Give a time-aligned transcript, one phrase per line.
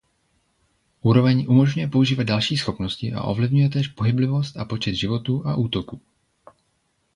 [1.01, 6.01] Úroveň umožňuje používat další schopnosti a ovlivňuje též pohyblivost a počet životů a útoků.